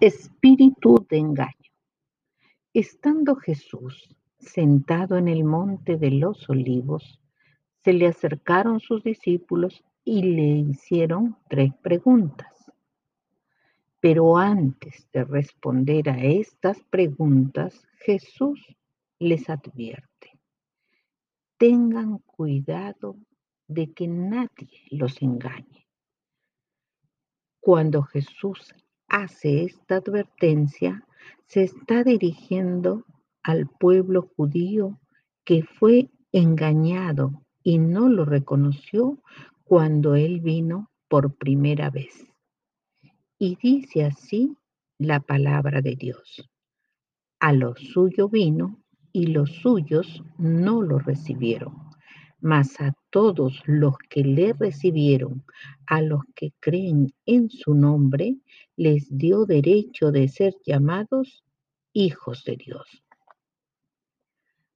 Espíritu 0.00 1.06
de 1.08 1.16
engaño. 1.16 1.72
Estando 2.74 3.34
Jesús 3.36 4.14
sentado 4.38 5.16
en 5.16 5.26
el 5.26 5.42
monte 5.42 5.96
de 5.96 6.10
los 6.10 6.50
olivos, 6.50 7.18
se 7.82 7.94
le 7.94 8.06
acercaron 8.06 8.78
sus 8.80 9.02
discípulos 9.02 9.82
y 10.04 10.22
le 10.22 10.70
hicieron 10.70 11.38
tres 11.48 11.72
preguntas. 11.82 12.70
Pero 13.98 14.36
antes 14.36 15.08
de 15.14 15.24
responder 15.24 16.10
a 16.10 16.22
estas 16.22 16.82
preguntas, 16.90 17.88
Jesús 18.00 18.60
les 19.18 19.48
advierte, 19.48 20.38
tengan 21.56 22.18
cuidado 22.18 23.16
de 23.66 23.94
que 23.94 24.06
nadie 24.08 24.82
los 24.90 25.22
engañe. 25.22 25.86
Cuando 27.60 28.02
Jesús 28.02 28.74
hace 29.08 29.64
esta 29.64 29.96
advertencia, 29.96 31.04
se 31.46 31.62
está 31.62 32.04
dirigiendo 32.04 33.04
al 33.42 33.68
pueblo 33.68 34.30
judío 34.36 34.98
que 35.44 35.62
fue 35.62 36.10
engañado 36.32 37.42
y 37.62 37.78
no 37.78 38.08
lo 38.08 38.24
reconoció 38.24 39.18
cuando 39.64 40.14
él 40.14 40.40
vino 40.40 40.90
por 41.08 41.34
primera 41.34 41.90
vez. 41.90 42.26
Y 43.38 43.56
dice 43.56 44.04
así 44.04 44.56
la 44.98 45.20
palabra 45.20 45.82
de 45.82 45.94
Dios. 45.96 46.48
A 47.38 47.52
lo 47.52 47.76
suyo 47.76 48.28
vino 48.28 48.78
y 49.12 49.26
los 49.26 49.50
suyos 49.50 50.22
no 50.38 50.82
lo 50.82 50.98
recibieron 50.98 51.85
mas 52.40 52.80
a 52.80 52.94
todos 53.10 53.62
los 53.66 53.94
que 54.10 54.22
le 54.22 54.52
recibieron, 54.52 55.44
a 55.86 56.02
los 56.02 56.20
que 56.34 56.52
creen 56.60 57.12
en 57.24 57.50
su 57.50 57.74
nombre, 57.74 58.36
les 58.76 59.06
dio 59.16 59.46
derecho 59.46 60.12
de 60.12 60.28
ser 60.28 60.54
llamados 60.64 61.44
hijos 61.92 62.44
de 62.44 62.56
Dios. 62.56 63.02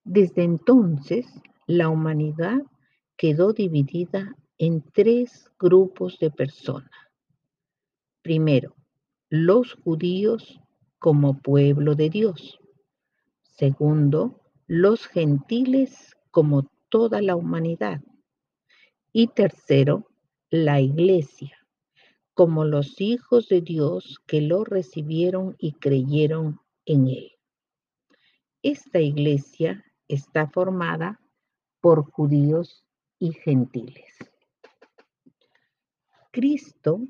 Desde 0.05 0.42
entonces, 0.42 1.27
la 1.67 1.89
humanidad 1.89 2.58
quedó 3.17 3.52
dividida 3.52 4.34
en 4.58 4.83
tres 4.92 5.50
grupos 5.58 6.19
de 6.19 6.30
personas. 6.30 6.91
Primero, 8.22 8.74
los 9.28 9.74
judíos 9.74 10.61
como 10.98 11.41
pueblo 11.41 11.95
de 11.95 12.11
Dios. 12.11 12.58
Segundo, 13.42 14.41
los 14.67 15.06
gentiles 15.06 16.17
como 16.30 16.70
toda 16.91 17.22
la 17.22 17.36
humanidad. 17.36 18.00
Y 19.12 19.28
tercero, 19.28 20.06
la 20.50 20.80
iglesia, 20.80 21.56
como 22.34 22.64
los 22.64 23.00
hijos 23.00 23.48
de 23.48 23.60
Dios 23.60 24.20
que 24.27 24.41
lo 24.41 24.64
recibieron 24.64 25.56
y 25.58 25.72
creyeron 25.72 26.61
en 26.84 27.08
él. 27.08 27.33
Esta 28.62 29.00
iglesia 29.00 29.84
está 30.08 30.48
formada 30.48 31.20
por 31.80 32.05
judíos 32.11 32.84
y 33.18 33.33
gentiles. 33.33 34.12
Cristo 36.33 37.00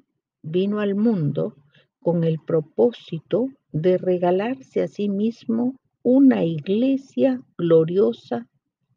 vino 0.42 0.80
al 0.80 0.94
mundo 0.94 1.56
con 2.00 2.24
el 2.24 2.38
propósito 2.38 3.48
de 3.72 3.98
regalarse 3.98 4.82
a 4.82 4.88
sí 4.88 5.08
mismo 5.08 5.76
una 6.02 6.44
iglesia 6.44 7.42
gloriosa 7.58 8.49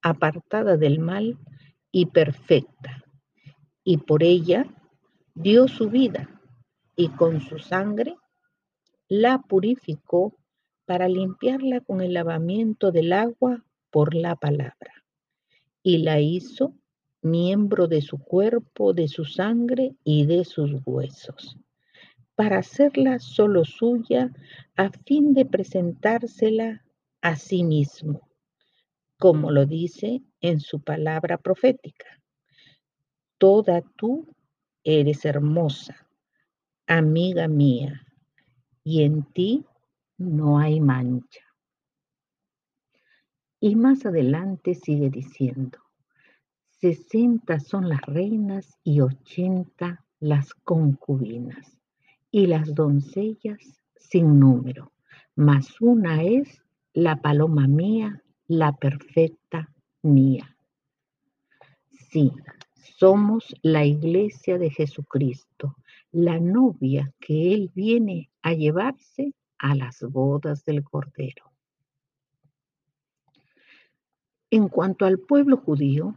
apartada 0.03 0.75
del 0.75 0.99
mal 0.99 1.39
y 1.91 2.07
perfecta, 2.07 3.03
y 3.83 3.97
por 3.97 4.21
ella 4.21 4.67
dio 5.33 5.67
su 5.67 5.89
vida 5.89 6.29
y 6.95 7.07
con 7.09 7.41
su 7.41 7.57
sangre 7.57 8.15
la 9.07 9.39
purificó 9.41 10.37
para 10.85 11.07
limpiarla 11.07 11.79
con 11.79 12.01
el 12.01 12.13
lavamiento 12.13 12.91
del 12.91 13.13
agua 13.13 13.63
por 13.89 14.13
la 14.13 14.35
palabra, 14.35 15.05
y 15.81 15.99
la 15.99 16.19
hizo 16.19 16.75
miembro 17.21 17.87
de 17.87 18.01
su 18.01 18.17
cuerpo, 18.17 18.93
de 18.93 19.07
su 19.07 19.23
sangre 19.23 19.95
y 20.03 20.25
de 20.25 20.43
sus 20.43 20.81
huesos, 20.85 21.57
para 22.35 22.57
hacerla 22.57 23.19
solo 23.19 23.63
suya 23.63 24.33
a 24.75 24.89
fin 24.89 25.33
de 25.33 25.45
presentársela 25.45 26.83
a 27.21 27.37
sí 27.37 27.63
mismo 27.63 28.32
como 29.23 29.51
lo 29.51 29.65
dice 29.65 30.21
en 30.41 30.59
su 30.59 30.81
palabra 30.81 31.37
profética. 31.37 32.21
Toda 33.37 33.79
tú 33.95 34.27
eres 34.83 35.23
hermosa, 35.23 35.95
amiga 36.87 37.47
mía, 37.47 38.05
y 38.83 39.03
en 39.03 39.23
ti 39.31 39.65
no 40.17 40.59
hay 40.59 40.81
mancha. 40.81 41.39
Y 43.61 43.77
más 43.77 44.05
adelante 44.05 44.75
sigue 44.75 45.09
diciendo, 45.09 45.79
sesenta 46.67 47.61
son 47.61 47.87
las 47.87 48.01
reinas 48.01 48.77
y 48.83 48.99
ochenta 48.99 50.03
las 50.19 50.53
concubinas, 50.53 51.79
y 52.29 52.47
las 52.47 52.75
doncellas 52.75 53.81
sin 53.95 54.37
número, 54.37 54.91
mas 55.33 55.79
una 55.79 56.23
es 56.23 56.61
la 56.93 57.21
paloma 57.21 57.67
mía 57.67 58.22
la 58.47 58.73
perfecta 58.73 59.73
mía. 60.01 60.55
Sí, 62.11 62.31
somos 62.97 63.55
la 63.61 63.85
iglesia 63.85 64.57
de 64.57 64.69
Jesucristo, 64.69 65.75
la 66.11 66.39
novia 66.39 67.11
que 67.19 67.53
Él 67.53 67.71
viene 67.73 68.29
a 68.41 68.53
llevarse 68.53 69.33
a 69.57 69.75
las 69.75 70.01
bodas 70.01 70.63
del 70.65 70.83
Cordero. 70.83 71.51
En 74.49 74.67
cuanto 74.67 75.05
al 75.05 75.19
pueblo 75.19 75.57
judío, 75.57 76.15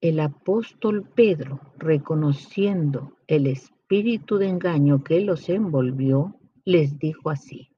el 0.00 0.18
apóstol 0.20 1.08
Pedro, 1.14 1.60
reconociendo 1.78 3.16
el 3.26 3.46
espíritu 3.46 4.38
de 4.38 4.48
engaño 4.48 5.04
que 5.04 5.20
los 5.20 5.48
envolvió, 5.48 6.34
les 6.64 6.98
dijo 6.98 7.30
así, 7.30 7.70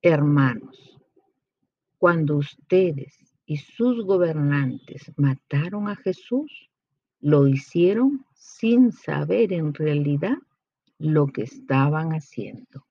hermanos, 0.00 0.91
cuando 2.02 2.38
ustedes 2.38 3.14
y 3.46 3.58
sus 3.58 4.04
gobernantes 4.04 5.12
mataron 5.16 5.88
a 5.88 5.94
Jesús, 5.94 6.68
lo 7.20 7.46
hicieron 7.46 8.26
sin 8.34 8.90
saber 8.90 9.52
en 9.52 9.72
realidad 9.72 10.36
lo 10.98 11.28
que 11.28 11.42
estaban 11.42 12.10
haciendo. 12.10 12.88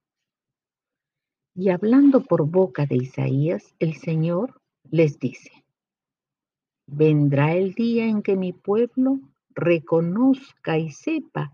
Y 1.54 1.72
hablando 1.72 2.24
por 2.24 2.50
boca 2.50 2.86
de 2.86 2.96
Isaías, 2.96 3.76
el 3.80 3.96
Señor 3.96 4.62
les 4.90 5.20
dice, 5.20 5.52
vendrá 6.88 7.54
el 7.54 7.74
día 7.74 8.06
en 8.06 8.22
que 8.22 8.38
mi 8.38 8.54
pueblo 8.54 9.20
reconozca 9.50 10.78
y 10.78 10.90
sepa 10.90 11.54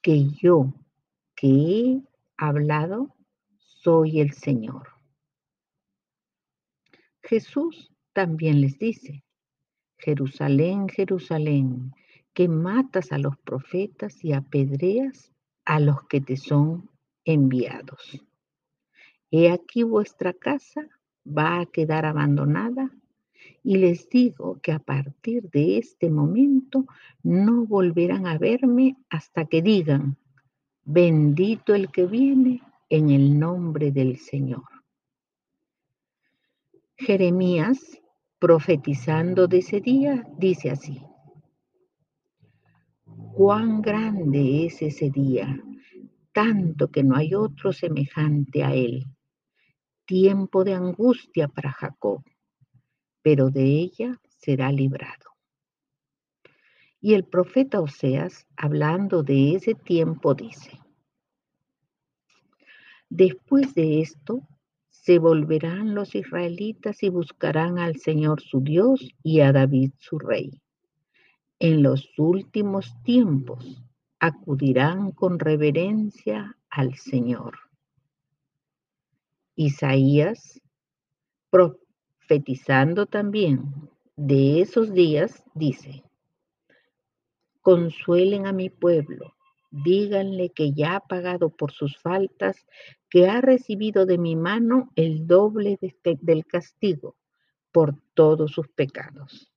que 0.00 0.30
yo 0.30 0.72
que 1.34 1.48
he 1.48 2.02
hablado 2.38 3.14
soy 3.58 4.20
el 4.20 4.32
Señor. 4.32 4.93
Jesús 7.24 7.90
también 8.12 8.60
les 8.60 8.78
dice, 8.78 9.24
Jerusalén, 9.98 10.88
Jerusalén, 10.88 11.92
que 12.34 12.48
matas 12.48 13.12
a 13.12 13.18
los 13.18 13.38
profetas 13.38 14.22
y 14.22 14.32
apedreas 14.32 15.32
a 15.64 15.80
los 15.80 16.04
que 16.04 16.20
te 16.20 16.36
son 16.36 16.90
enviados. 17.24 18.22
He 19.30 19.50
aquí 19.50 19.82
vuestra 19.82 20.34
casa 20.34 20.86
va 21.26 21.60
a 21.60 21.66
quedar 21.66 22.04
abandonada 22.04 22.90
y 23.62 23.78
les 23.78 24.08
digo 24.10 24.60
que 24.60 24.72
a 24.72 24.78
partir 24.78 25.48
de 25.50 25.78
este 25.78 26.10
momento 26.10 26.86
no 27.22 27.64
volverán 27.64 28.26
a 28.26 28.36
verme 28.36 28.96
hasta 29.08 29.46
que 29.46 29.62
digan, 29.62 30.18
bendito 30.84 31.74
el 31.74 31.90
que 31.90 32.04
viene 32.04 32.60
en 32.90 33.08
el 33.08 33.38
nombre 33.38 33.90
del 33.90 34.18
Señor. 34.18 34.73
Jeremías, 36.96 38.00
profetizando 38.38 39.48
de 39.48 39.58
ese 39.58 39.80
día, 39.80 40.24
dice 40.38 40.70
así, 40.70 41.02
cuán 43.34 43.82
grande 43.82 44.66
es 44.66 44.80
ese 44.80 45.10
día, 45.10 45.60
tanto 46.32 46.92
que 46.92 47.02
no 47.02 47.16
hay 47.16 47.34
otro 47.34 47.72
semejante 47.72 48.62
a 48.62 48.74
él. 48.74 49.06
Tiempo 50.06 50.62
de 50.62 50.74
angustia 50.74 51.48
para 51.48 51.72
Jacob, 51.72 52.22
pero 53.22 53.50
de 53.50 53.64
ella 53.64 54.20
será 54.28 54.70
librado. 54.70 55.32
Y 57.00 57.14
el 57.14 57.24
profeta 57.24 57.80
Oseas, 57.80 58.46
hablando 58.56 59.24
de 59.24 59.56
ese 59.56 59.74
tiempo, 59.74 60.34
dice, 60.34 60.78
después 63.08 63.74
de 63.74 64.00
esto 64.00 64.46
se 65.04 65.18
volverán 65.18 65.94
los 65.94 66.14
israelitas 66.14 67.02
y 67.02 67.10
buscarán 67.10 67.78
al 67.78 67.96
Señor 67.96 68.40
su 68.40 68.60
Dios 68.60 69.14
y 69.22 69.40
a 69.40 69.52
David 69.52 69.90
su 69.98 70.18
rey. 70.18 70.62
En 71.58 71.82
los 71.82 72.08
últimos 72.16 72.96
tiempos 73.02 73.84
acudirán 74.18 75.12
con 75.12 75.38
reverencia 75.38 76.56
al 76.70 76.94
Señor. 76.94 77.58
Isaías, 79.56 80.62
profetizando 81.50 83.04
también 83.04 83.90
de 84.16 84.62
esos 84.62 84.94
días, 84.94 85.44
dice, 85.54 86.02
consuelen 87.60 88.46
a 88.46 88.54
mi 88.54 88.70
pueblo, 88.70 89.34
díganle 89.82 90.50
que 90.50 90.72
ya 90.72 90.96
ha 90.96 91.00
pagado 91.00 91.50
por 91.50 91.72
sus 91.72 91.98
faltas, 91.98 92.64
que 93.10 93.26
ha 93.26 93.40
recibido 93.40 94.06
de 94.06 94.18
mi 94.18 94.36
mano 94.36 94.92
el 94.94 95.26
doble 95.26 95.78
del 96.04 96.46
castigo 96.46 97.16
por 97.72 97.96
todos 98.14 98.52
sus 98.52 98.68
pecados. 98.68 99.50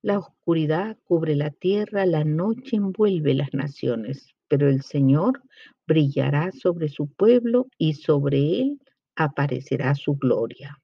La 0.00 0.18
oscuridad 0.18 0.98
cubre 1.04 1.36
la 1.36 1.50
tierra, 1.50 2.06
la 2.06 2.24
noche 2.24 2.76
envuelve 2.76 3.34
las 3.34 3.52
naciones, 3.52 4.34
pero 4.48 4.68
el 4.68 4.82
Señor 4.82 5.42
brillará 5.86 6.50
sobre 6.52 6.88
su 6.88 7.08
pueblo 7.12 7.68
y 7.76 7.94
sobre 7.94 8.60
él 8.60 8.80
aparecerá 9.14 9.94
su 9.94 10.16
gloria. 10.16 10.80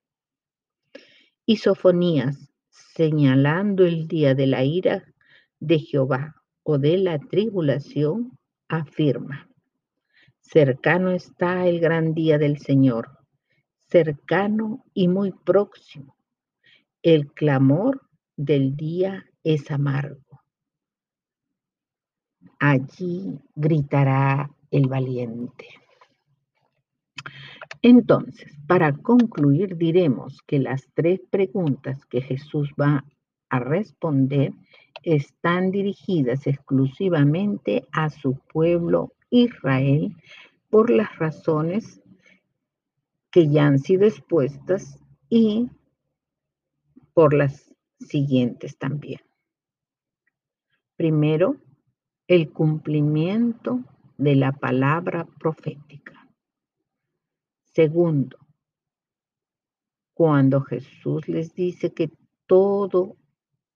Y 1.46 1.56
Sofonías, 1.56 2.52
señalando 2.68 3.86
el 3.86 4.06
día 4.06 4.34
de 4.34 4.46
la 4.46 4.64
ira 4.64 5.14
de 5.60 5.78
Jehová 5.78 6.37
de 6.76 6.98
la 6.98 7.18
tribulación, 7.18 8.38
afirma, 8.68 9.48
cercano 10.40 11.12
está 11.12 11.66
el 11.66 11.80
gran 11.80 12.12
día 12.12 12.36
del 12.36 12.58
Señor, 12.58 13.18
cercano 13.88 14.84
y 14.92 15.08
muy 15.08 15.32
próximo. 15.32 16.16
El 17.02 17.32
clamor 17.32 18.02
del 18.36 18.76
día 18.76 19.24
es 19.42 19.70
amargo. 19.70 20.42
Allí 22.58 23.38
gritará 23.54 24.50
el 24.70 24.88
valiente. 24.88 25.68
Entonces, 27.80 28.58
para 28.66 28.92
concluir, 28.92 29.76
diremos 29.76 30.42
que 30.46 30.58
las 30.58 30.88
tres 30.94 31.20
preguntas 31.30 32.04
que 32.06 32.20
Jesús 32.20 32.70
va 32.78 33.04
a 33.50 33.58
responder 33.58 34.52
están 35.02 35.70
dirigidas 35.70 36.46
exclusivamente 36.46 37.86
a 37.92 38.10
su 38.10 38.38
pueblo 38.52 39.12
Israel 39.30 40.14
por 40.70 40.90
las 40.90 41.16
razones 41.18 42.02
que 43.30 43.48
ya 43.48 43.66
han 43.66 43.78
sido 43.78 44.06
expuestas 44.06 44.98
y 45.28 45.70
por 47.14 47.34
las 47.34 47.74
siguientes 48.00 48.78
también. 48.78 49.20
Primero, 50.96 51.56
el 52.26 52.50
cumplimiento 52.52 53.84
de 54.16 54.34
la 54.34 54.52
palabra 54.52 55.26
profética. 55.38 56.28
Segundo, 57.64 58.38
cuando 60.12 60.60
Jesús 60.62 61.28
les 61.28 61.54
dice 61.54 61.94
que 61.94 62.10
todo 62.46 63.16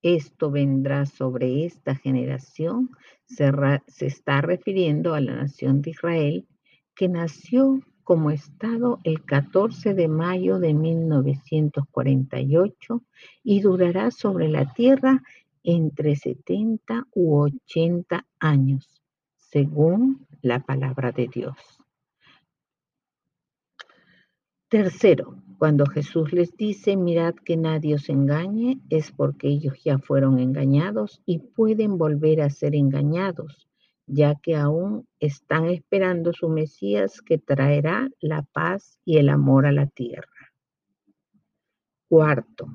esto 0.02 0.50
vendrá 0.50 1.06
sobre 1.06 1.64
esta 1.64 1.94
generación, 1.94 2.90
se, 3.26 3.52
está 4.04 4.40
refiriendo 4.40 5.14
a 5.14 5.20
la 5.20 5.36
nación 5.36 5.80
de 5.80 5.90
Israel 5.90 6.48
que 6.94 7.08
nació 7.08 7.80
como 8.04 8.30
Estado 8.30 9.00
el 9.04 9.24
14 9.24 9.94
de 9.94 10.08
mayo 10.08 10.58
de 10.58 10.74
1948 10.74 13.02
y 13.44 13.60
durará 13.60 14.10
sobre 14.10 14.48
la 14.48 14.74
Tierra 14.74 15.22
entre 15.62 16.16
70 16.16 17.06
u 17.14 17.38
80 17.38 18.26
años, 18.40 19.00
según 19.36 20.26
la 20.42 20.58
palabra 20.58 21.12
de 21.12 21.28
Dios. 21.28 21.81
Tercero, 24.72 25.36
cuando 25.58 25.84
Jesús 25.84 26.32
les 26.32 26.56
dice, 26.56 26.96
mirad 26.96 27.34
que 27.34 27.58
nadie 27.58 27.96
os 27.96 28.08
engañe, 28.08 28.80
es 28.88 29.12
porque 29.12 29.48
ellos 29.48 29.74
ya 29.84 29.98
fueron 29.98 30.38
engañados 30.38 31.20
y 31.26 31.40
pueden 31.40 31.98
volver 31.98 32.40
a 32.40 32.48
ser 32.48 32.74
engañados 32.74 33.68
ya 34.06 34.34
que 34.34 34.56
aún 34.56 35.06
están 35.20 35.66
esperando 35.66 36.32
su 36.32 36.48
Mesías 36.48 37.20
que 37.20 37.36
traerá 37.36 38.08
la 38.20 38.42
paz 38.42 38.98
y 39.04 39.18
el 39.18 39.28
amor 39.28 39.66
a 39.66 39.72
la 39.72 39.86
tierra. 39.88 40.52
Cuarto, 42.08 42.66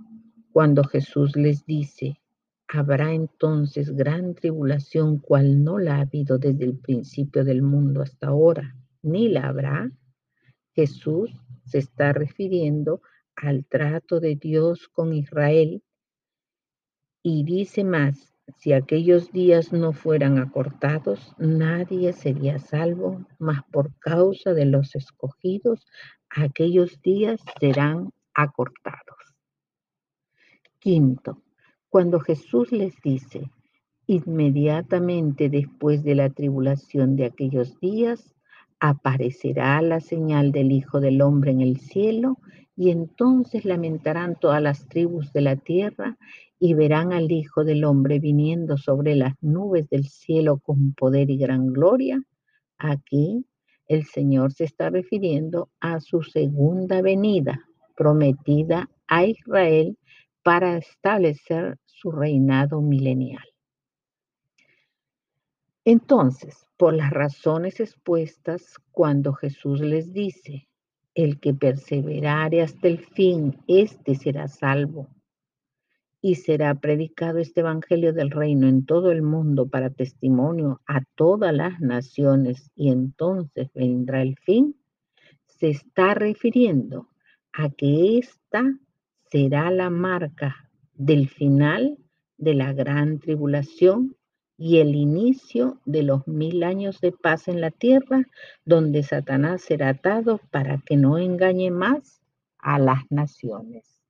cuando 0.52 0.84
Jesús 0.84 1.36
les 1.36 1.66
dice, 1.66 2.22
habrá 2.68 3.12
entonces 3.12 3.96
gran 3.96 4.36
tribulación 4.36 5.18
cual 5.18 5.64
no 5.64 5.80
la 5.80 5.96
ha 5.96 6.02
habido 6.02 6.38
desde 6.38 6.66
el 6.66 6.78
principio 6.78 7.44
del 7.44 7.64
mundo 7.64 8.04
hasta 8.04 8.28
ahora, 8.28 8.76
ni 9.02 9.30
la 9.30 9.48
habrá, 9.48 9.92
Jesús 10.78 11.32
se 11.66 11.80
está 11.80 12.14
refiriendo 12.14 13.02
al 13.36 13.66
trato 13.66 14.20
de 14.20 14.36
Dios 14.36 14.88
con 14.90 15.12
Israel 15.12 15.82
y 17.24 17.44
dice 17.44 17.84
más, 17.84 18.32
si 18.60 18.74
aquellos 18.74 19.32
días 19.32 19.74
no 19.74 19.92
fueran 19.92 20.38
acortados, 20.38 21.34
nadie 21.40 22.14
sería 22.14 22.60
salvo, 22.60 23.26
mas 23.40 23.64
por 23.72 23.98
causa 23.98 24.54
de 24.54 24.66
los 24.66 24.96
escogidos, 24.96 25.84
aquellos 26.30 27.02
días 27.02 27.42
serán 27.60 28.12
acortados. 28.36 29.36
Quinto, 30.78 31.42
cuando 31.90 32.20
Jesús 32.20 32.72
les 32.72 32.94
dice, 33.02 33.50
inmediatamente 34.06 35.50
después 35.50 36.04
de 36.04 36.14
la 36.14 36.30
tribulación 36.30 37.16
de 37.16 37.26
aquellos 37.26 37.80
días, 37.80 38.37
aparecerá 38.80 39.82
la 39.82 40.00
señal 40.00 40.52
del 40.52 40.72
Hijo 40.72 41.00
del 41.00 41.22
Hombre 41.22 41.52
en 41.52 41.62
el 41.62 41.78
cielo, 41.78 42.38
y 42.76 42.92
entonces 42.92 43.66
lamentarán 43.66 44.38
todas 44.40 44.62
las 44.62 44.88
tribus 44.88 45.34
de 45.34 45.42
la 45.42 45.56
tierra 45.56 46.18
y 46.60 46.76
verán 46.76 47.12
al 47.12 47.32
Hijo 47.32 47.64
del 47.64 47.84
Hombre 47.84 48.20
viniendo 48.20 48.78
sobre 48.78 49.16
las 49.16 49.34
nubes 49.42 49.90
del 49.90 50.08
cielo 50.08 50.60
con 50.60 50.94
poder 50.94 51.30
y 51.32 51.38
gran 51.38 51.74
gloria. 51.74 52.22
Aquí 52.78 53.46
el 53.88 54.06
Señor 54.06 54.54
se 54.54 54.66
está 54.66 54.90
refiriendo 54.90 55.70
a 55.80 56.00
su 56.02 56.22
segunda 56.22 57.02
venida 57.02 57.64
prometida 57.96 58.90
a 59.08 59.26
Israel 59.26 59.98
para 60.44 60.78
establecer 60.78 61.78
su 61.86 62.12
reinado 62.12 62.80
milenial. 62.80 63.44
Entonces, 65.90 66.68
por 66.76 66.94
las 66.94 67.12
razones 67.12 67.80
expuestas, 67.80 68.76
cuando 68.92 69.32
Jesús 69.32 69.80
les 69.80 70.12
dice, 70.12 70.68
el 71.16 71.40
que 71.40 71.54
perseverare 71.54 72.62
hasta 72.62 72.90
el 72.90 73.00
fin, 73.00 73.56
éste 73.70 74.16
será 74.16 74.50
salvo 74.50 75.08
y 76.20 76.36
será 76.36 76.76
predicado 76.76 77.38
este 77.40 77.62
Evangelio 77.62 78.12
del 78.12 78.32
Reino 78.32 78.68
en 78.68 78.86
todo 78.86 79.14
el 79.14 79.22
mundo 79.22 79.70
para 79.70 79.90
testimonio 79.90 80.82
a 80.88 81.06
todas 81.16 81.54
las 81.56 81.80
naciones 81.80 82.70
y 82.76 82.90
entonces 82.92 83.72
vendrá 83.74 84.22
el 84.22 84.36
fin, 84.36 84.76
se 85.46 85.70
está 85.70 86.16
refiriendo 86.16 87.08
a 87.54 87.70
que 87.70 88.18
esta 88.18 88.78
será 89.32 89.72
la 89.72 89.90
marca 89.90 90.70
del 90.96 91.30
final 91.30 91.98
de 92.38 92.56
la 92.56 92.74
gran 92.74 93.20
tribulación 93.20 94.18
y 94.58 94.80
el 94.80 94.96
inicio 94.96 95.80
de 95.86 96.04
los 96.04 96.28
mil 96.28 96.64
años 96.64 97.00
de 97.00 97.12
paz 97.12 97.48
en 97.48 97.62
la 97.62 97.72
tierra, 97.72 98.26
donde 98.66 99.04
Satanás 99.04 99.62
será 99.62 99.90
atado 99.90 100.42
para 100.52 100.80
que 100.80 100.98
no 100.98 101.18
engañe 101.18 101.70
más 101.72 102.22
a 102.58 102.80
las 102.80 103.04
naciones. 103.12 104.02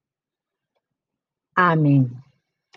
Amén. 1.55 2.26